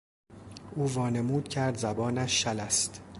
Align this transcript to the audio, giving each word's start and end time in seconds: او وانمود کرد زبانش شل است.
او 0.75 0.93
وانمود 0.93 1.47
کرد 1.47 1.77
زبانش 1.77 2.43
شل 2.43 2.59
است. 2.59 3.01